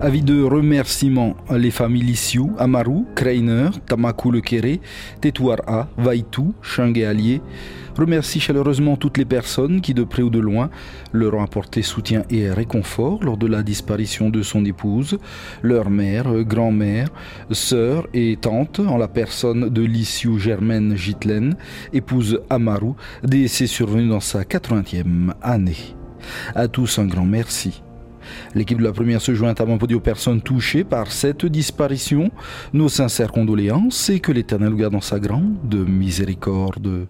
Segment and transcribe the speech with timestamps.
[0.00, 4.80] Avis de remerciements les familles Lissiou, Amaru, Kreiner, Tamaku Le Kéré,
[5.66, 7.40] A, Vaitou, Shang Allier.
[7.96, 10.68] Remercie chaleureusement toutes les personnes qui, de près ou de loin,
[11.12, 15.18] leur ont apporté soutien et réconfort lors de la disparition de son épouse,
[15.62, 17.08] leur mère, grand-mère,
[17.52, 21.56] sœur et tante, en la personne de Lissiou Germaine Gitlen,
[21.92, 25.94] épouse Amaru, décès survenu dans sa 80e année.
[26.56, 27.80] À tous un grand merci.
[28.54, 29.64] L'équipe de la première se joint à
[29.94, 32.30] aux personnes touchées par cette disparition.
[32.72, 37.02] Nos sincères condoléances et que l'Éternel garde dans sa grande miséricorde.